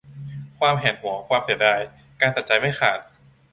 [0.59, 1.79] ความแหนหวง ความเสียดาย
[2.21, 2.99] การตัดใจไม่ขาด